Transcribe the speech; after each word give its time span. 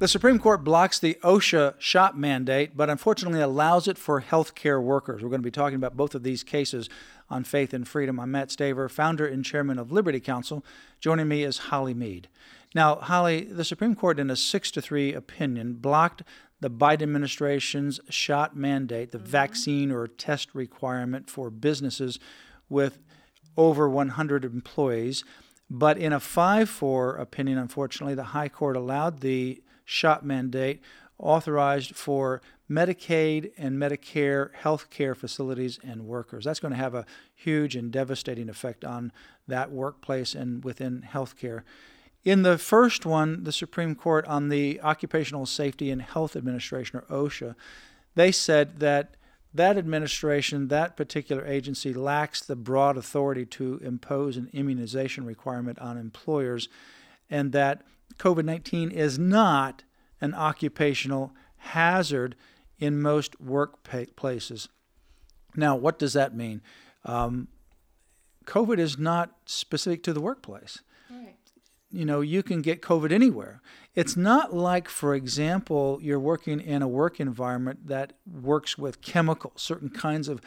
The 0.00 0.08
Supreme 0.08 0.40
Court 0.40 0.64
blocks 0.64 0.98
the 0.98 1.16
OSHA 1.22 1.80
shop 1.80 2.16
mandate, 2.16 2.76
but 2.76 2.90
unfortunately 2.90 3.40
allows 3.40 3.86
it 3.86 3.96
for 3.96 4.20
healthcare 4.20 4.82
workers. 4.82 5.22
We're 5.22 5.28
going 5.28 5.40
to 5.40 5.46
be 5.46 5.52
talking 5.52 5.76
about 5.76 5.96
both 5.96 6.16
of 6.16 6.24
these 6.24 6.42
cases 6.42 6.90
on 7.30 7.44
Faith 7.44 7.72
and 7.72 7.86
Freedom. 7.86 8.18
I'm 8.18 8.32
Matt 8.32 8.48
Staver, 8.48 8.90
founder 8.90 9.24
and 9.24 9.44
chairman 9.44 9.78
of 9.78 9.92
Liberty 9.92 10.18
Counsel. 10.18 10.64
Joining 10.98 11.28
me 11.28 11.44
is 11.44 11.58
Holly 11.58 11.94
Mead. 11.94 12.28
Now, 12.74 12.96
Holly, 12.96 13.44
the 13.44 13.64
Supreme 13.64 13.94
Court, 13.94 14.18
in 14.18 14.30
a 14.30 14.36
six 14.36 14.72
to 14.72 14.82
three 14.82 15.14
opinion, 15.14 15.74
blocked 15.74 16.22
the 16.60 16.70
Biden 16.70 17.02
administration's 17.02 18.00
shot 18.10 18.56
mandate, 18.56 19.12
the 19.12 19.18
mm-hmm. 19.18 19.26
vaccine 19.28 19.92
or 19.92 20.08
test 20.08 20.52
requirement 20.56 21.30
for 21.30 21.50
businesses 21.50 22.18
with 22.68 22.98
over 23.56 23.88
100 23.88 24.44
employees. 24.44 25.22
But 25.70 25.98
in 25.98 26.12
a 26.12 26.20
5 26.20 26.68
4 26.68 27.16
opinion, 27.16 27.58
unfortunately, 27.58 28.16
the 28.16 28.24
High 28.24 28.48
Court 28.48 28.76
allowed 28.76 29.20
the 29.20 29.62
shot 29.84 30.24
mandate 30.24 30.80
authorized 31.18 31.94
for 31.94 32.42
Medicaid 32.70 33.52
and 33.56 33.76
Medicare 33.76 34.52
health 34.54 34.90
care 34.90 35.14
facilities 35.14 35.78
and 35.84 36.06
workers. 36.06 36.44
That's 36.44 36.60
going 36.60 36.72
to 36.72 36.78
have 36.78 36.94
a 36.94 37.06
huge 37.34 37.76
and 37.76 37.92
devastating 37.92 38.48
effect 38.48 38.84
on 38.84 39.12
that 39.46 39.70
workplace 39.70 40.34
and 40.34 40.64
within 40.64 41.06
healthcare. 41.12 41.62
In 42.24 42.42
the 42.42 42.56
first 42.56 43.04
one, 43.04 43.44
the 43.44 43.52
Supreme 43.52 43.94
Court 43.94 44.26
on 44.26 44.48
the 44.48 44.80
Occupational 44.80 45.44
Safety 45.44 45.90
and 45.90 46.00
Health 46.00 46.36
Administration, 46.36 46.98
or 46.98 47.02
OSHA, 47.02 47.54
they 48.14 48.32
said 48.32 48.80
that 48.80 49.16
that 49.52 49.76
administration, 49.76 50.68
that 50.68 50.96
particular 50.96 51.46
agency, 51.46 51.92
lacks 51.92 52.40
the 52.40 52.56
broad 52.56 52.96
authority 52.96 53.44
to 53.46 53.78
impose 53.84 54.36
an 54.36 54.48
immunization 54.52 55.24
requirement 55.26 55.78
on 55.78 55.98
employers, 55.98 56.68
and 57.30 57.52
that 57.52 57.82
COVID 58.18 58.44
19 58.44 58.90
is 58.90 59.18
not 59.18 59.84
an 60.20 60.34
occupational 60.34 61.32
hazard 61.56 62.36
in 62.78 63.00
most 63.00 63.42
workplaces. 63.42 64.68
Now, 65.56 65.76
what 65.76 65.98
does 65.98 66.12
that 66.14 66.34
mean? 66.34 66.60
Um, 67.04 67.48
COVID 68.46 68.78
is 68.78 68.98
not 68.98 69.36
specific 69.46 70.02
to 70.04 70.12
the 70.12 70.20
workplace. 70.20 70.80
Right. 71.10 71.36
You 71.90 72.04
know, 72.04 72.20
you 72.20 72.42
can 72.42 72.60
get 72.60 72.82
COVID 72.82 73.12
anywhere. 73.12 73.60
It's 73.94 74.16
not 74.16 74.52
like, 74.52 74.88
for 74.88 75.14
example, 75.14 75.98
you're 76.02 76.20
working 76.20 76.60
in 76.60 76.82
a 76.82 76.88
work 76.88 77.20
environment 77.20 77.86
that 77.86 78.14
works 78.26 78.76
with 78.76 79.00
chemicals, 79.00 79.62
certain 79.62 79.90
kinds 79.90 80.28
of 80.28 80.40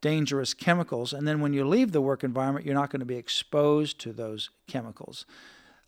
dangerous 0.00 0.52
chemicals, 0.54 1.12
and 1.12 1.26
then 1.26 1.40
when 1.40 1.52
you 1.52 1.66
leave 1.66 1.92
the 1.92 2.00
work 2.00 2.24
environment, 2.24 2.66
you're 2.66 2.74
not 2.74 2.90
going 2.90 3.00
to 3.00 3.06
be 3.06 3.16
exposed 3.16 3.98
to 4.00 4.12
those 4.12 4.50
chemicals. 4.66 5.24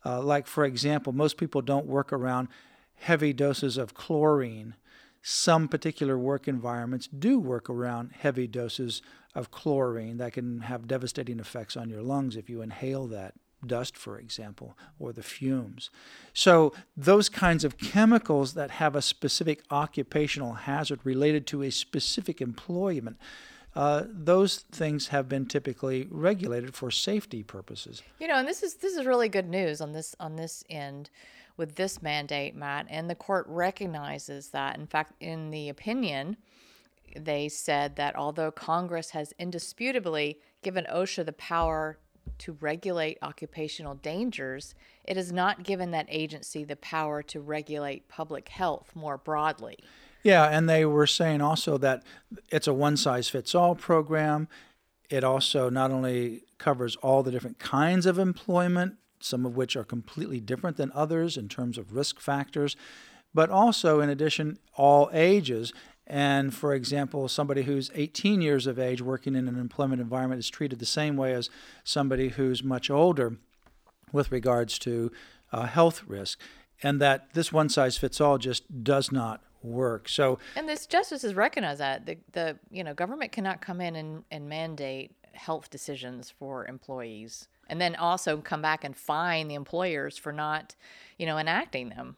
Uh, 0.05 0.21
like, 0.21 0.45
for 0.47 0.63
example, 0.63 1.11
most 1.11 1.37
people 1.37 1.61
don't 1.61 1.87
work 1.87 2.13
around 2.13 2.47
heavy 2.95 3.33
doses 3.33 3.77
of 3.77 3.93
chlorine. 3.93 4.75
Some 5.21 5.67
particular 5.67 6.17
work 6.17 6.47
environments 6.47 7.07
do 7.07 7.39
work 7.39 7.69
around 7.69 8.11
heavy 8.19 8.47
doses 8.47 9.01
of 9.33 9.49
chlorine 9.49 10.17
that 10.17 10.33
can 10.33 10.61
have 10.61 10.87
devastating 10.87 11.39
effects 11.39 11.75
on 11.75 11.89
your 11.89 12.03
lungs 12.03 12.35
if 12.35 12.49
you 12.49 12.61
inhale 12.61 13.07
that 13.07 13.33
dust, 13.65 13.97
for 13.97 14.19
example, 14.19 14.77
or 14.99 15.11
the 15.11 15.23
fumes. 15.23 15.89
So, 16.33 16.71
those 16.95 17.29
kinds 17.29 17.63
of 17.63 17.77
chemicals 17.77 18.53
that 18.53 18.71
have 18.71 18.95
a 18.95 19.01
specific 19.01 19.63
occupational 19.71 20.53
hazard 20.53 20.99
related 21.03 21.47
to 21.47 21.63
a 21.63 21.71
specific 21.71 22.41
employment 22.41 23.17
uh, 23.75 24.03
those 24.07 24.59
things 24.71 25.09
have 25.09 25.27
been 25.27 25.45
typically 25.45 26.07
regulated 26.09 26.73
for 26.73 26.89
safety 26.89 27.43
purposes. 27.43 28.01
You 28.19 28.27
know, 28.27 28.35
and 28.35 28.47
this 28.47 28.63
is 28.63 28.75
this 28.75 28.95
is 28.95 29.05
really 29.05 29.29
good 29.29 29.49
news 29.49 29.81
on 29.81 29.91
this 29.91 30.15
on 30.19 30.35
this 30.35 30.63
end 30.69 31.09
with 31.57 31.75
this 31.75 32.01
mandate, 32.01 32.55
Matt. 32.55 32.87
And 32.89 33.09
the 33.09 33.15
court 33.15 33.45
recognizes 33.47 34.49
that. 34.49 34.77
In 34.77 34.87
fact, 34.87 35.13
in 35.19 35.51
the 35.51 35.69
opinion, 35.69 36.37
they 37.15 37.49
said 37.49 37.95
that 37.97 38.15
although 38.15 38.51
Congress 38.51 39.11
has 39.11 39.33
indisputably 39.39 40.39
given 40.61 40.85
OSHA 40.91 41.25
the 41.25 41.33
power 41.33 41.97
to 42.39 42.53
regulate 42.53 43.17
occupational 43.21 43.95
dangers, 43.95 44.75
it 45.03 45.15
has 45.15 45.31
not 45.31 45.63
given 45.63 45.91
that 45.91 46.07
agency 46.09 46.63
the 46.63 46.75
power 46.77 47.21
to 47.23 47.39
regulate 47.39 48.07
public 48.07 48.49
health 48.49 48.91
more 48.95 49.17
broadly. 49.17 49.77
Yeah, 50.25 50.45
and 50.45 50.67
they 50.67 50.85
were 50.85 51.05
saying 51.05 51.41
also 51.41 51.77
that 51.77 52.01
it's 52.49 52.65
a 52.65 52.73
one 52.73 52.97
size 52.97 53.29
fits 53.29 53.53
all 53.53 53.75
program. 53.75 54.47
It 55.07 55.23
also 55.23 55.69
not 55.69 55.91
only 55.91 56.41
covers 56.57 56.95
all 56.95 57.21
the 57.21 57.29
different 57.29 57.59
kinds 57.59 58.07
of 58.07 58.17
employment, 58.17 58.95
some 59.19 59.45
of 59.45 59.55
which 59.55 59.75
are 59.75 59.83
completely 59.83 60.39
different 60.39 60.77
than 60.77 60.91
others 60.95 61.37
in 61.37 61.47
terms 61.47 61.77
of 61.77 61.93
risk 61.93 62.19
factors, 62.19 62.75
but 63.35 63.51
also, 63.51 63.99
in 63.99 64.09
addition, 64.09 64.57
all 64.73 65.11
ages. 65.13 65.71
And 66.07 66.55
for 66.55 66.73
example, 66.73 67.27
somebody 67.27 67.61
who's 67.61 67.91
18 67.93 68.41
years 68.41 68.65
of 68.65 68.79
age 68.79 69.03
working 69.03 69.35
in 69.35 69.47
an 69.47 69.59
employment 69.59 70.01
environment 70.01 70.39
is 70.39 70.49
treated 70.49 70.79
the 70.79 70.87
same 70.87 71.17
way 71.17 71.33
as 71.33 71.51
somebody 71.83 72.29
who's 72.29 72.63
much 72.63 72.89
older 72.89 73.37
with 74.11 74.31
regards 74.31 74.79
to 74.79 75.11
uh, 75.51 75.67
health 75.67 76.01
risk. 76.07 76.39
And 76.81 76.99
that 76.99 77.31
this 77.35 77.53
one 77.53 77.69
size 77.69 77.95
fits 77.95 78.19
all 78.19 78.39
just 78.39 78.83
does 78.83 79.11
not 79.11 79.44
work. 79.65 80.07
So 80.07 80.39
and 80.55 80.69
this 80.69 80.85
justice 80.85 81.15
justices 81.15 81.35
recognize 81.35 81.77
that 81.79 82.05
the 82.05 82.17
the 82.31 82.57
you 82.71 82.83
know 82.83 82.93
government 82.93 83.31
cannot 83.31 83.61
come 83.61 83.81
in 83.81 83.95
and, 83.95 84.23
and 84.31 84.49
mandate 84.49 85.11
health 85.33 85.69
decisions 85.69 86.29
for 86.29 86.65
employees 86.67 87.47
and 87.67 87.81
then 87.81 87.95
also 87.95 88.37
come 88.37 88.61
back 88.61 88.83
and 88.83 88.95
fine 88.95 89.47
the 89.47 89.55
employers 89.55 90.17
for 90.17 90.31
not 90.31 90.75
you 91.17 91.25
know 91.25 91.37
enacting 91.37 91.89
them. 91.89 92.15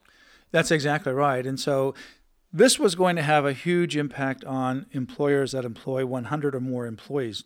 That's 0.51 0.71
exactly 0.71 1.13
right. 1.13 1.45
And 1.45 1.59
so 1.59 1.93
this 2.53 2.79
was 2.79 2.95
going 2.95 3.15
to 3.17 3.21
have 3.21 3.45
a 3.45 3.53
huge 3.53 3.97
impact 3.97 4.45
on 4.45 4.85
employers 4.91 5.51
that 5.51 5.65
employ 5.65 6.05
100 6.05 6.55
or 6.55 6.61
more 6.61 6.85
employees. 6.85 7.43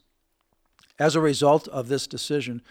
As 1.00 1.16
a 1.16 1.20
result 1.20 1.68
of 1.70 1.88
this 1.88 2.06
decision, 2.06 2.62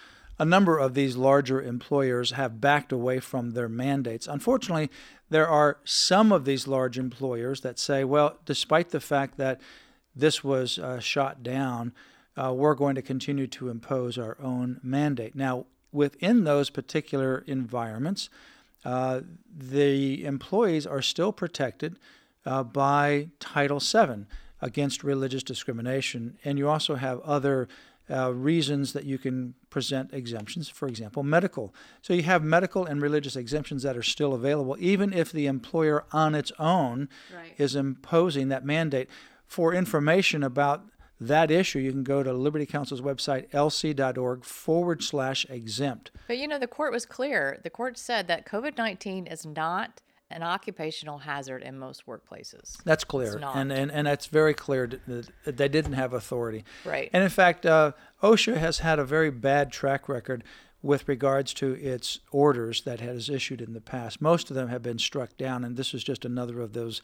a 0.41 0.45
number 0.47 0.79
of 0.79 0.95
these 0.95 1.19
larger 1.19 1.61
employers 1.61 2.31
have 2.31 2.63
backed 2.63 2.93
away 2.93 3.21
from 3.21 3.51
their 3.51 3.69
mandates. 3.69 4.27
Unfortunately, 4.27 4.91
there 5.29 5.47
are 5.47 5.77
some 5.85 6.33
of 6.33 6.47
these 6.47 6.67
large 6.67 6.99
employers 6.99 7.61
that 7.61 7.79
say, 7.79 8.05
well, 8.05 8.39
despite 8.47 8.89
the 8.89 9.01
fact 9.01 9.37
that 9.37 9.61
this 10.17 10.43
was 10.43 10.79
uh, 10.79 10.99
shot 10.99 11.43
down, 11.43 11.93
uh, 12.39 12.55
we're 12.55 12.75
going 12.75 12.95
to 12.95 13.03
continue 13.03 13.47
to 13.49 13.69
impose 13.69 14.17
our 14.17 14.39
own 14.43 14.81
mandate. 14.83 15.35
Now, 15.37 15.67
within 15.93 16.45
those 16.45 16.71
particular 16.71 17.45
environments, 17.47 18.31
uh, 18.83 19.21
the 19.55 20.25
employees 20.25 20.87
are 20.87 21.03
still 21.03 21.33
protected 21.33 21.99
uh, 22.47 22.63
by 22.63 23.29
Title 23.41 23.79
VII 23.79 24.25
against 24.63 25.05
religious 25.05 25.43
discrimination, 25.43 26.39
and 26.47 26.57
you 26.57 26.67
also 26.67 26.95
have 26.95 27.21
other 27.21 27.69
uh, 28.11 28.33
reasons 28.33 28.93
that 28.93 29.05
you 29.05 29.19
can 29.19 29.55
present 29.71 30.13
exemptions, 30.13 30.69
for 30.69 30.89
example, 30.89 31.23
medical. 31.23 31.75
So 32.03 32.13
you 32.13 32.23
have 32.23 32.43
medical 32.43 32.85
and 32.85 33.01
religious 33.01 33.37
exemptions 33.37 33.83
that 33.83 33.97
are 33.97 34.03
still 34.03 34.35
available, 34.35 34.77
even 34.79 35.13
if 35.13 35.33
the 35.33 35.47
employer 35.47 36.05
on 36.13 36.35
its 36.35 36.53
own 36.59 37.09
right. 37.35 37.55
is 37.57 37.77
imposing 37.77 38.49
that 38.49 38.65
mandate. 38.65 39.09
For 39.47 39.75
information 39.75 40.43
about 40.43 40.85
that 41.21 41.51
issue, 41.51 41.79
you 41.79 41.93
can 41.93 42.03
go 42.03 42.23
to 42.23 42.33
Liberty 42.33 42.67
Counsel's 42.67 43.03
website, 43.03 43.51
lc.org 43.51 44.45
forward 44.45 45.03
slash 45.03 45.45
exempt. 45.51 46.11
But 46.27 46.39
you 46.39 46.49
know, 46.49 46.59
the 46.59 46.67
court 46.67 46.93
was 46.93 47.05
clear. 47.05 47.61
The 47.63 47.71
court 47.71 47.99
said 47.99 48.27
that 48.29 48.47
COVID 48.47 48.79
19 48.79 49.27
is 49.27 49.45
not 49.45 50.01
an 50.31 50.43
occupational 50.43 51.19
hazard 51.19 51.63
in 51.63 51.79
most 51.79 52.07
workplaces. 52.07 52.77
That's 52.85 53.05
clear, 53.05 53.37
and 53.55 53.73
and 53.73 53.91
and 53.91 54.07
that's 54.07 54.27
very 54.27 54.55
clear 54.55 54.87
that 54.87 55.57
they 55.57 55.69
didn't 55.69 55.95
have 55.95 56.13
authority. 56.13 56.65
Right. 56.85 57.11
And 57.13 57.23
in 57.23 57.31
fact, 57.31 57.67
uh, 57.67 57.93
OSHA 58.23 58.57
has 58.57 58.79
had 58.79 58.99
a 58.99 59.05
very 59.05 59.31
bad 59.31 59.73
track 59.73 60.09
record 60.09 60.45
with 60.83 61.09
regards 61.09 61.53
to 61.55 61.75
its 61.75 62.21
orders 62.31 62.83
that 62.83 63.01
has 63.01 63.29
issued 63.29 63.61
in 63.61 63.75
the 63.75 63.81
past. 63.81 64.21
Most 64.21 64.51
of 64.51 64.57
them 64.57 64.69
have 64.69 64.83
been 64.83 64.99
struck 64.99 65.37
down, 65.37 65.65
and 65.65 65.77
this 65.77 65.93
is 65.93 66.03
just 66.03 66.25
another 66.25 66.61
of 66.61 66.73
those 66.73 67.03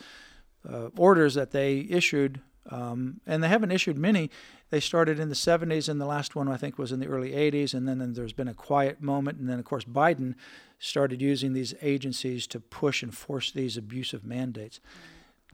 uh, 0.68 0.88
orders 0.96 1.34
that 1.34 1.50
they 1.50 1.86
issued. 1.90 2.40
Um, 2.68 3.20
and 3.26 3.44
they 3.44 3.48
haven't 3.48 3.70
issued 3.70 3.96
many. 3.96 4.28
They 4.70 4.80
started 4.80 5.20
in 5.20 5.28
the 5.28 5.34
70s, 5.34 5.88
and 5.88 6.00
the 6.00 6.06
last 6.06 6.34
one 6.34 6.48
I 6.48 6.56
think 6.56 6.78
was 6.78 6.92
in 6.92 7.00
the 7.00 7.06
early 7.06 7.30
80s. 7.30 7.72
And 7.72 7.86
then, 7.86 7.98
then 7.98 8.14
there's 8.14 8.32
been 8.32 8.48
a 8.48 8.54
quiet 8.54 9.00
moment, 9.00 9.38
and 9.38 9.48
then 9.48 9.58
of 9.58 9.64
course 9.64 9.84
Biden 9.84 10.34
started 10.78 11.22
using 11.22 11.52
these 11.52 11.74
agencies 11.82 12.46
to 12.48 12.60
push 12.60 13.02
and 13.02 13.14
force 13.14 13.50
these 13.50 13.76
abusive 13.76 14.24
mandates. 14.24 14.80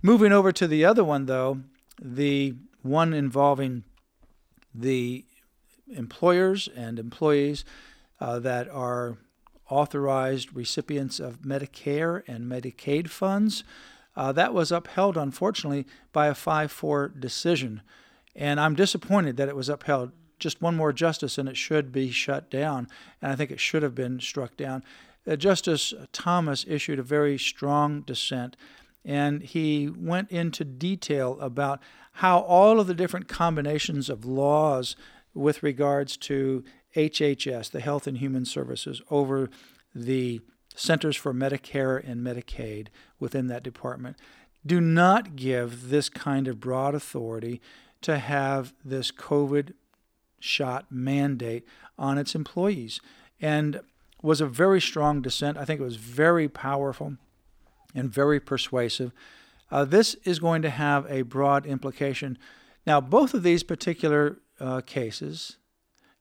Moving 0.00 0.32
over 0.32 0.50
to 0.53 0.67
the 0.67 0.85
other 0.85 1.05
one, 1.05 1.26
though, 1.26 1.61
the 2.00 2.55
one 2.82 3.12
involving 3.12 3.85
the 4.75 5.25
employers 5.88 6.69
and 6.75 6.99
employees 6.99 7.64
uh, 8.20 8.38
that 8.41 8.69
are 8.69 9.19
authorized 9.69 10.55
recipients 10.55 11.20
of 11.20 11.43
Medicare 11.43 12.23
and 12.26 12.50
Medicaid 12.50 13.09
funds. 13.09 13.64
Uh, 14.14 14.32
that 14.32 14.53
was 14.53 14.73
upheld, 14.73 15.17
unfortunately, 15.17 15.87
by 16.12 16.26
a 16.26 16.35
5 16.35 16.70
4 16.70 17.09
decision. 17.09 17.82
And 18.34 18.58
I'm 18.58 18.75
disappointed 18.75 19.37
that 19.37 19.49
it 19.49 19.56
was 19.56 19.69
upheld. 19.69 20.12
Just 20.38 20.61
one 20.61 20.76
more 20.76 20.93
justice, 20.93 21.38
and 21.38 21.49
it 21.49 21.56
should 21.56 21.93
be 21.93 22.11
shut 22.11 22.50
down. 22.50 22.88
And 23.20 23.31
I 23.31 23.37
think 23.37 23.50
it 23.50 23.61
should 23.61 23.82
have 23.82 23.94
been 23.94 24.20
struck 24.20 24.56
down. 24.56 24.82
Uh, 25.26 25.37
justice 25.37 25.94
Thomas 26.12 26.64
issued 26.67 26.99
a 26.99 27.05
very 27.05 27.38
strong 27.38 28.00
dissent, 28.00 28.56
and 29.05 29.43
he 29.43 29.88
went 29.88 30.31
into 30.31 30.64
detail 30.64 31.38
about 31.40 31.81
how 32.17 32.40
all 32.40 32.81
of 32.81 32.87
the 32.87 32.94
different 32.94 33.29
combinations 33.29 34.11
of 34.11 34.25
laws 34.25 34.96
with 35.35 35.62
regards 35.62 36.17
to 36.17 36.64
HHS, 36.96 37.70
the 37.70 37.81
Health 37.81 38.06
and 38.06 38.19
Human 38.19 38.44
Services, 38.44 39.00
over 39.11 39.49
the 39.94 40.40
Centers 40.75 41.17
for 41.17 41.32
Medicare 41.32 42.02
and 42.06 42.20
Medicaid 42.20 42.88
within 43.19 43.46
that 43.49 43.62
department, 43.62 44.17
do 44.64 44.81
not 44.81 45.37
give 45.37 45.90
this 45.90 46.08
kind 46.08 46.49
of 46.49 46.61
broad 46.61 46.94
authority 46.94 47.61
to 48.02 48.19
have 48.19 48.72
this 48.84 49.10
COVID 49.10 49.72
shot 50.40 50.87
mandate 50.90 51.64
on 51.99 52.19
its 52.19 52.34
employees. 52.34 53.00
And 53.40 53.81
was 54.22 54.40
a 54.40 54.46
very 54.46 54.81
strong 54.81 55.20
dissent. 55.20 55.58
I 55.58 55.64
think 55.64 55.81
it 55.81 55.84
was 55.84 55.96
very 55.96 56.49
powerful 56.49 57.16
and 57.94 58.10
very 58.10 58.40
persuasive. 58.40 59.12
Uh, 59.70 59.84
this 59.84 60.14
is 60.25 60.38
going 60.38 60.62
to 60.62 60.70
have 60.70 61.10
a 61.10 61.22
broad 61.22 61.66
implication. 61.66 62.38
Now, 62.87 63.00
both 63.00 63.34
of 63.34 63.43
these 63.43 63.62
particular 63.62 64.38
uh, 64.60 64.81
cases, 64.82 65.56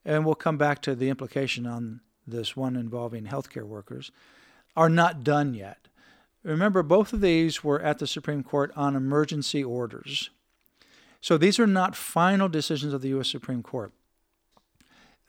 and 0.04 0.26
we'll 0.26 0.36
come 0.36 0.58
back 0.58 0.82
to 0.82 0.96
the 0.96 1.10
implication 1.10 1.68
on 1.68 2.02
this 2.26 2.56
one 2.56 2.76
involving 2.76 3.26
healthcare 3.26 3.64
workers, 3.64 4.12
are 4.76 4.90
not 4.90 5.24
done 5.24 5.54
yet. 5.54 5.88
Remember, 6.44 6.82
both 6.82 7.14
of 7.14 7.22
these 7.22 7.64
were 7.64 7.82
at 7.82 8.00
the 8.00 8.08
Supreme 8.08 8.42
Court 8.42 8.72
on 8.76 8.96
emergency 8.96 9.64
orders. 9.64 10.32
So 11.22 11.38
these 11.38 11.60
are 11.60 11.68
not 11.68 11.96
final 11.96 12.50
decisions 12.50 12.94
of 12.94 13.02
the 13.02 13.10
U.S. 13.10 13.30
Supreme 13.30 13.62
Court. 13.64 13.94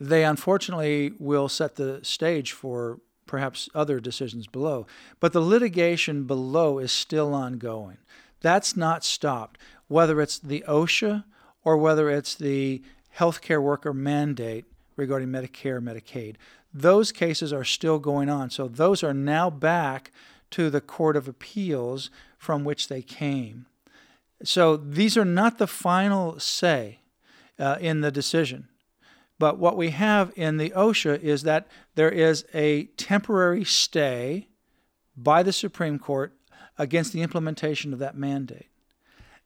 They 0.00 0.24
unfortunately 0.24 1.12
will 1.18 1.48
set 1.48 1.76
the 1.76 2.00
stage 2.02 2.52
for 2.52 2.98
perhaps 3.26 3.68
other 3.74 4.00
decisions 4.00 4.46
below. 4.46 4.86
But 5.20 5.32
the 5.32 5.40
litigation 5.40 6.24
below 6.24 6.78
is 6.78 6.90
still 6.90 7.34
ongoing. 7.34 7.98
That's 8.40 8.76
not 8.76 9.04
stopped, 9.04 9.60
whether 9.86 10.20
it's 10.20 10.38
the 10.38 10.64
OSHA 10.66 11.24
or 11.62 11.76
whether 11.76 12.10
it's 12.10 12.34
the 12.34 12.82
healthcare 13.18 13.62
worker 13.62 13.92
mandate 13.92 14.64
regarding 14.96 15.28
Medicare, 15.28 15.80
Medicaid. 15.80 16.36
Those 16.74 17.12
cases 17.12 17.52
are 17.52 17.64
still 17.64 17.98
going 17.98 18.28
on. 18.28 18.50
So 18.50 18.66
those 18.66 19.02
are 19.02 19.14
now 19.14 19.50
back 19.50 20.10
to 20.50 20.70
the 20.70 20.80
Court 20.80 21.16
of 21.16 21.28
Appeals 21.28 22.10
from 22.38 22.64
which 22.64 22.88
they 22.88 23.02
came. 23.02 23.66
So 24.44 24.76
these 24.76 25.16
are 25.16 25.24
not 25.24 25.58
the 25.58 25.66
final 25.66 26.38
say 26.38 27.00
uh, 27.58 27.78
in 27.80 28.00
the 28.00 28.10
decision. 28.10 28.68
But 29.38 29.58
what 29.58 29.76
we 29.76 29.90
have 29.90 30.32
in 30.36 30.56
the 30.56 30.70
OSHA 30.70 31.20
is 31.20 31.42
that 31.42 31.66
there 31.94 32.10
is 32.10 32.44
a 32.54 32.84
temporary 32.96 33.64
stay 33.64 34.48
by 35.16 35.42
the 35.42 35.52
Supreme 35.52 35.98
Court 35.98 36.32
against 36.78 37.12
the 37.12 37.22
implementation 37.22 37.92
of 37.92 37.98
that 37.98 38.16
mandate. 38.16 38.68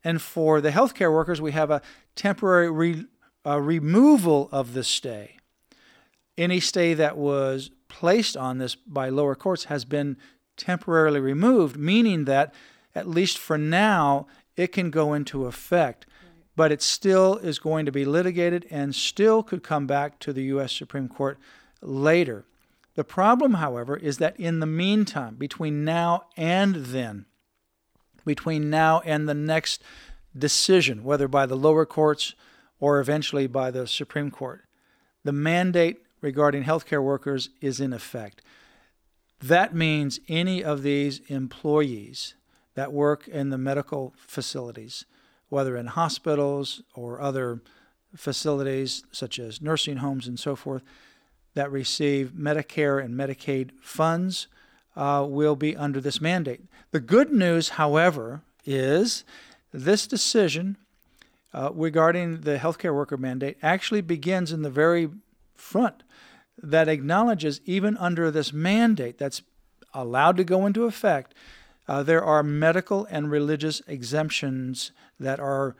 And 0.04 0.20
for 0.22 0.60
the 0.60 0.70
healthcare 0.70 1.12
workers, 1.12 1.40
we 1.40 1.52
have 1.52 1.70
a 1.70 1.82
temporary 2.14 2.70
re, 2.70 3.04
removal 3.44 4.48
of 4.52 4.75
the 4.75 4.84
stay. 4.84 5.37
Any 6.38 6.60
stay 6.60 6.94
that 6.94 7.16
was 7.16 7.70
placed 7.88 8.37
on 8.37 8.58
this 8.58 8.75
by 8.75 9.08
lower 9.08 9.34
courts 9.34 9.64
has 9.64 9.84
been 9.84 10.16
temporarily 10.56 11.20
removed, 11.20 11.76
meaning 11.76 12.25
that, 12.26 12.54
at 12.94 13.08
least 13.08 13.38
for 13.38 13.56
now, 13.58 14.26
it 14.56 14.69
can 14.69 14.91
go 14.91 15.12
into 15.12 15.47
effect. 15.47 16.06
But 16.56 16.73
it 16.73 16.81
still 16.81 17.37
is 17.37 17.58
going 17.58 17.85
to 17.85 17.93
be 17.93 18.06
litigated 18.06 18.67
and 18.70 18.94
still 18.94 19.43
could 19.43 19.62
come 19.62 19.87
back 19.87 20.19
to 20.20 20.32
the 20.32 20.44
U.S. 20.44 20.73
Supreme 20.73 21.08
Court 21.08 21.38
later. 21.82 22.47
The 22.94 23.05
problem, 23.05 23.55
however, 23.55 23.97
is 23.97 24.17
that 24.19 24.41
in 24.41 24.61
the 24.61 24.67
meantime, 24.67 25.37
between 25.37 25.85
now 25.85 26.25
and 26.35 26.76
then, 26.76 27.26
between 28.25 28.70
now 28.70 29.00
and 29.05 29.29
the 29.29 29.35
next 29.35 29.82
decision, 30.37 31.05
whether 31.05 31.29
by 31.29 31.44
the 31.44 31.56
lower 31.56 31.85
courts 31.85 32.35
or 32.81 33.00
eventually 33.00 33.47
by 33.47 33.70
the 33.70 33.87
Supreme 33.87 34.31
Court, 34.31 34.64
the 35.25 35.32
mandate 35.32 36.03
regarding 36.23 36.64
healthcare 36.64 37.03
workers 37.03 37.50
is 37.61 37.81
in 37.81 37.93
effect. 37.93 38.41
That 39.41 39.75
means 39.75 40.19
any 40.29 40.64
of 40.64 40.82
these 40.82 41.20
employees 41.29 42.35
that 42.76 42.93
work 42.93 43.26
in 43.26 43.50
the 43.50 43.58
medical 43.58 44.14
facilities, 44.17 45.05
whether 45.49 45.76
in 45.76 45.88
hospitals 45.88 46.82
or 46.94 47.20
other 47.20 47.61
facilities 48.14 49.02
such 49.11 49.38
as 49.38 49.61
nursing 49.61 49.96
homes 49.96 50.28
and 50.28 50.38
so 50.38 50.55
forth, 50.55 50.82
that 51.55 51.73
receive 51.73 52.32
Medicare 52.38 53.02
and 53.02 53.14
Medicaid 53.14 53.70
funds 53.81 54.46
uh, 54.94 55.26
will 55.28 55.56
be 55.56 55.76
under 55.76 56.00
this 56.00 56.20
mandate. 56.20 56.61
The 56.90 57.00
good 57.00 57.32
news, 57.32 57.70
however, 57.70 58.43
is 58.64 59.25
this 59.72 60.06
decision 60.06 60.76
uh, 61.52 61.70
regarding 61.72 62.43
the 62.43 62.58
healthcare 62.58 62.94
worker 62.94 63.17
mandate 63.17 63.56
actually 63.62 64.02
begins 64.02 64.52
in 64.52 64.62
the 64.62 64.70
very 64.70 65.08
front 65.55 66.02
that 66.62 66.88
acknowledges 66.88 67.61
even 67.64 67.96
under 67.96 68.31
this 68.31 68.52
mandate 68.52 69.19
that's 69.19 69.43
allowed 69.94 70.37
to 70.37 70.44
go 70.44 70.67
into 70.67 70.84
effect, 70.84 71.34
uh, 71.88 72.03
there 72.03 72.25
are 72.25 72.43
medical 72.43 73.06
and 73.11 73.31
religious 73.31 73.81
exemptions 73.87 74.93
that 75.19 75.41
are 75.41 75.77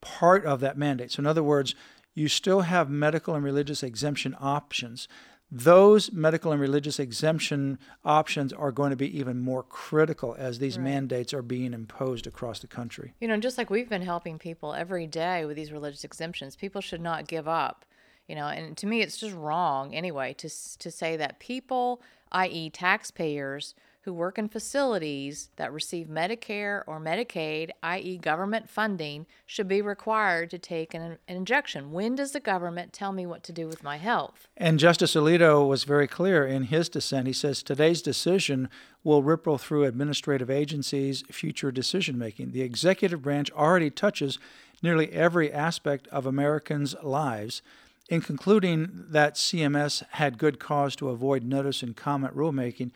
part 0.00 0.44
of 0.44 0.60
that 0.60 0.76
mandate. 0.76 1.12
So, 1.12 1.20
in 1.20 1.26
other 1.26 1.42
words, 1.42 1.74
you 2.14 2.28
still 2.28 2.62
have 2.62 2.90
medical 2.90 3.34
and 3.34 3.44
religious 3.44 3.82
exemption 3.82 4.36
options. 4.40 5.08
Those 5.50 6.10
medical 6.12 6.50
and 6.50 6.60
religious 6.60 6.98
exemption 6.98 7.78
options 8.04 8.52
are 8.52 8.72
going 8.72 8.90
to 8.90 8.96
be 8.96 9.18
even 9.18 9.40
more 9.40 9.62
critical 9.62 10.34
as 10.38 10.58
these 10.58 10.78
right. 10.78 10.84
mandates 10.84 11.34
are 11.34 11.42
being 11.42 11.74
imposed 11.74 12.26
across 12.26 12.60
the 12.60 12.66
country. 12.66 13.14
You 13.20 13.28
know, 13.28 13.36
just 13.36 13.58
like 13.58 13.68
we've 13.68 13.88
been 13.88 14.02
helping 14.02 14.38
people 14.38 14.72
every 14.72 15.06
day 15.06 15.44
with 15.44 15.56
these 15.56 15.70
religious 15.70 16.04
exemptions, 16.04 16.56
people 16.56 16.80
should 16.80 17.02
not 17.02 17.26
give 17.26 17.46
up 17.46 17.84
you 18.28 18.34
know 18.34 18.46
and 18.46 18.76
to 18.76 18.86
me 18.86 19.00
it's 19.00 19.16
just 19.16 19.34
wrong 19.34 19.94
anyway 19.94 20.32
to 20.32 20.48
to 20.78 20.90
say 20.90 21.16
that 21.16 21.38
people 21.38 22.00
i.e. 22.30 22.70
taxpayers 22.70 23.74
who 24.02 24.12
work 24.12 24.36
in 24.36 24.48
facilities 24.48 25.50
that 25.56 25.72
receive 25.72 26.08
Medicare 26.08 26.82
or 26.86 27.00
Medicaid, 27.00 27.70
i.e., 27.84 28.18
government 28.18 28.68
funding, 28.68 29.26
should 29.46 29.68
be 29.68 29.80
required 29.80 30.50
to 30.50 30.58
take 30.58 30.92
an, 30.92 31.02
an, 31.02 31.18
injection. 31.28 31.92
When 31.92 32.16
does 32.16 32.32
the 32.32 32.40
government 32.40 32.92
tell 32.92 33.12
me 33.12 33.26
what 33.26 33.44
to 33.44 33.52
do 33.52 33.68
with 33.68 33.84
my 33.84 33.98
health? 33.98 34.48
And 34.56 34.80
Justice 34.80 35.14
Alito 35.14 35.68
was 35.68 35.84
very 35.84 36.08
clear 36.08 36.44
in 36.44 36.64
his 36.64 36.88
dissent. 36.88 37.28
He 37.28 37.32
says 37.32 37.62
today's 37.62 38.02
decision 38.02 38.68
will 39.04 39.22
ripple 39.22 39.56
through 39.56 39.84
administrative 39.84 40.50
agencies' 40.50 41.22
future 41.30 41.70
decision 41.70 42.18
making. 42.18 42.50
The 42.50 42.62
executive 42.62 43.22
branch 43.22 43.52
already 43.52 43.90
touches 43.90 44.38
nearly 44.82 45.12
every 45.12 45.52
aspect 45.52 46.08
of 46.08 46.26
Americans' 46.26 46.96
lives. 47.04 47.62
In 48.08 48.20
concluding 48.20 49.04
that 49.08 49.36
CMS 49.36 50.02
had 50.10 50.38
good 50.38 50.58
cause 50.58 50.96
to 50.96 51.08
avoid 51.08 51.44
notice 51.44 51.82
and 51.82 51.96
comment 51.96 52.36
rulemaking, 52.36 52.90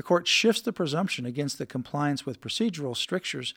the 0.00 0.04
court 0.04 0.26
shifts 0.26 0.62
the 0.62 0.72
presumption 0.72 1.26
against 1.26 1.58
the 1.58 1.66
compliance 1.66 2.24
with 2.24 2.40
procedural 2.40 2.96
strictures 2.96 3.52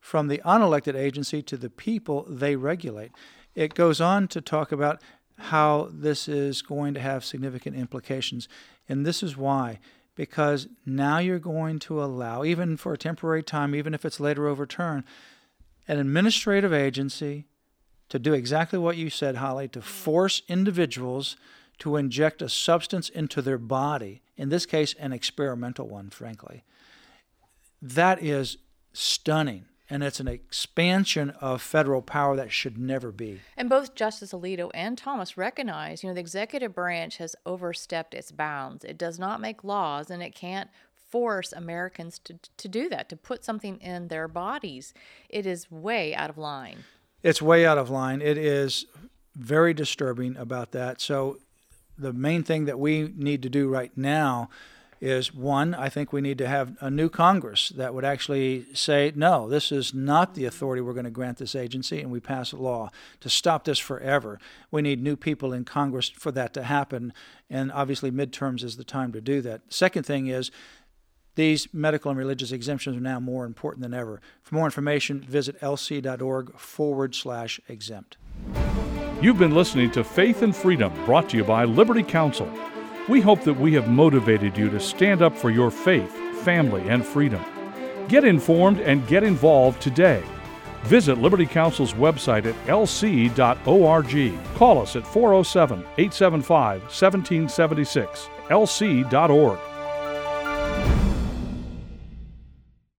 from 0.00 0.28
the 0.28 0.40
unelected 0.44 0.94
agency 0.94 1.42
to 1.42 1.56
the 1.56 1.68
people 1.68 2.24
they 2.28 2.54
regulate. 2.54 3.10
It 3.56 3.74
goes 3.74 4.00
on 4.00 4.28
to 4.28 4.40
talk 4.40 4.70
about 4.70 5.02
how 5.38 5.88
this 5.90 6.28
is 6.28 6.62
going 6.62 6.94
to 6.94 7.00
have 7.00 7.24
significant 7.24 7.74
implications. 7.74 8.48
And 8.88 9.04
this 9.04 9.24
is 9.24 9.36
why. 9.36 9.80
Because 10.14 10.68
now 10.86 11.18
you're 11.18 11.40
going 11.40 11.80
to 11.80 12.00
allow, 12.00 12.44
even 12.44 12.76
for 12.76 12.92
a 12.92 12.96
temporary 12.96 13.42
time, 13.42 13.74
even 13.74 13.92
if 13.92 14.04
it's 14.04 14.20
later 14.20 14.46
overturned, 14.46 15.02
an 15.88 15.98
administrative 15.98 16.72
agency 16.72 17.46
to 18.08 18.20
do 18.20 18.34
exactly 18.34 18.78
what 18.78 18.96
you 18.96 19.10
said, 19.10 19.38
Holly, 19.38 19.66
to 19.66 19.82
force 19.82 20.42
individuals 20.46 21.36
to 21.80 21.96
inject 21.96 22.42
a 22.42 22.48
substance 22.48 23.08
into 23.08 23.42
their 23.42 23.58
body, 23.58 24.22
in 24.36 24.48
this 24.48 24.66
case, 24.66 24.94
an 24.98 25.12
experimental 25.12 25.88
one, 25.88 26.10
frankly. 26.10 26.64
That 27.80 28.22
is 28.22 28.58
stunning. 28.92 29.66
And 29.90 30.02
it's 30.02 30.20
an 30.20 30.28
expansion 30.28 31.30
of 31.40 31.62
federal 31.62 32.02
power 32.02 32.36
that 32.36 32.52
should 32.52 32.76
never 32.76 33.10
be. 33.10 33.40
And 33.56 33.70
both 33.70 33.94
Justice 33.94 34.32
Alito 34.32 34.70
and 34.74 34.98
Thomas 34.98 35.38
recognize, 35.38 36.02
you 36.02 36.10
know, 36.10 36.14
the 36.14 36.20
executive 36.20 36.74
branch 36.74 37.16
has 37.16 37.34
overstepped 37.46 38.12
its 38.12 38.30
bounds. 38.30 38.84
It 38.84 38.98
does 38.98 39.18
not 39.18 39.40
make 39.40 39.64
laws 39.64 40.10
and 40.10 40.22
it 40.22 40.34
can't 40.34 40.68
force 41.08 41.52
Americans 41.52 42.18
to, 42.18 42.38
to 42.58 42.68
do 42.68 42.90
that, 42.90 43.08
to 43.08 43.16
put 43.16 43.44
something 43.44 43.78
in 43.78 44.08
their 44.08 44.28
bodies. 44.28 44.92
It 45.30 45.46
is 45.46 45.70
way 45.70 46.14
out 46.14 46.28
of 46.28 46.36
line. 46.36 46.84
It's 47.22 47.40
way 47.40 47.64
out 47.64 47.78
of 47.78 47.88
line. 47.88 48.20
It 48.20 48.36
is 48.36 48.84
very 49.34 49.72
disturbing 49.72 50.36
about 50.36 50.72
that. 50.72 51.00
So, 51.00 51.38
the 51.98 52.12
main 52.12 52.42
thing 52.42 52.64
that 52.66 52.78
we 52.78 53.12
need 53.16 53.42
to 53.42 53.48
do 53.48 53.68
right 53.68 53.92
now 53.96 54.48
is 55.00 55.32
one, 55.32 55.74
I 55.74 55.88
think 55.88 56.12
we 56.12 56.20
need 56.20 56.38
to 56.38 56.48
have 56.48 56.76
a 56.80 56.90
new 56.90 57.08
Congress 57.08 57.68
that 57.70 57.94
would 57.94 58.04
actually 58.04 58.66
say, 58.74 59.12
no, 59.14 59.48
this 59.48 59.70
is 59.70 59.94
not 59.94 60.34
the 60.34 60.44
authority 60.44 60.82
we're 60.82 60.92
going 60.92 61.04
to 61.04 61.10
grant 61.10 61.38
this 61.38 61.54
agency, 61.54 62.00
and 62.00 62.10
we 62.10 62.20
pass 62.20 62.52
a 62.52 62.56
law 62.56 62.90
to 63.20 63.30
stop 63.30 63.64
this 63.64 63.78
forever. 63.78 64.40
We 64.70 64.82
need 64.82 65.02
new 65.02 65.16
people 65.16 65.52
in 65.52 65.64
Congress 65.64 66.08
for 66.08 66.32
that 66.32 66.52
to 66.54 66.64
happen, 66.64 67.12
and 67.48 67.70
obviously, 67.70 68.10
midterms 68.10 68.64
is 68.64 68.76
the 68.76 68.84
time 68.84 69.12
to 69.12 69.20
do 69.20 69.40
that. 69.42 69.60
Second 69.68 70.04
thing 70.04 70.26
is, 70.26 70.50
these 71.36 71.72
medical 71.72 72.10
and 72.10 72.18
religious 72.18 72.50
exemptions 72.50 72.96
are 72.96 73.00
now 73.00 73.20
more 73.20 73.44
important 73.44 73.82
than 73.82 73.94
ever. 73.94 74.20
For 74.42 74.56
more 74.56 74.64
information, 74.64 75.20
visit 75.20 75.60
lc.org 75.60 76.58
forward 76.58 77.14
slash 77.14 77.60
exempt. 77.68 78.16
You've 79.20 79.36
been 79.36 79.54
listening 79.54 79.90
to 79.92 80.04
Faith 80.04 80.42
and 80.42 80.54
Freedom, 80.54 80.92
brought 81.04 81.30
to 81.30 81.36
you 81.36 81.42
by 81.42 81.64
Liberty 81.64 82.04
Counsel. 82.04 82.48
We 83.08 83.20
hope 83.20 83.42
that 83.42 83.58
we 83.58 83.74
have 83.74 83.88
motivated 83.88 84.56
you 84.56 84.70
to 84.70 84.78
stand 84.78 85.22
up 85.22 85.36
for 85.36 85.50
your 85.50 85.72
faith, 85.72 86.12
family, 86.44 86.88
and 86.88 87.04
freedom. 87.04 87.44
Get 88.06 88.22
informed 88.22 88.78
and 88.78 89.04
get 89.08 89.24
involved 89.24 89.82
today. 89.82 90.22
Visit 90.84 91.18
Liberty 91.18 91.46
Counsel's 91.46 91.94
website 91.94 92.46
at 92.46 92.54
lc.org. 92.66 94.54
Call 94.54 94.80
us 94.80 94.94
at 94.94 95.04
407 95.04 95.80
875 95.80 96.82
1776, 96.82 98.28
lc.org. 98.50 99.58